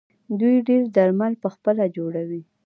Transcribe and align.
دوی 0.39 0.55
ډیری 0.67 0.87
درمل 0.97 1.33
پخپله 1.43 1.85
جوړوي. 1.95 2.41